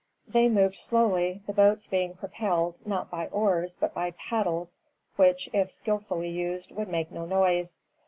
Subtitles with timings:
[0.35, 4.79] ]They moved slowly, the boats being propelled, not by oars, but by paddles,
[5.15, 7.79] which, if skilfully used, would make no noise.